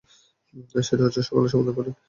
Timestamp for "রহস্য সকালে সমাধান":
0.97-1.73